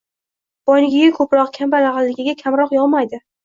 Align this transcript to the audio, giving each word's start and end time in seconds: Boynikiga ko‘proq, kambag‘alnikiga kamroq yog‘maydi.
Boynikiga 0.69 1.11
ko‘proq, 1.19 1.53
kambag‘alnikiga 1.59 2.37
kamroq 2.43 2.77
yog‘maydi. 2.81 3.25